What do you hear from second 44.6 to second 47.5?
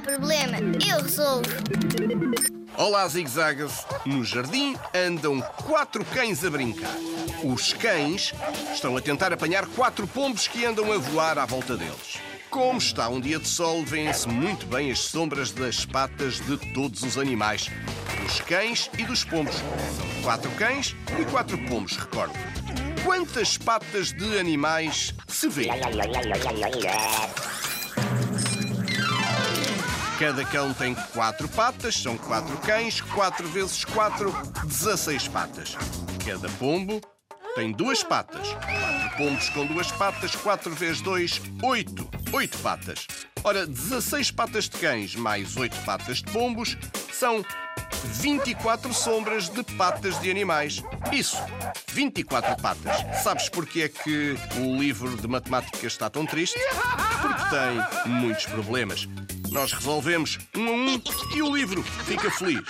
de cães mais oito patas de pombos são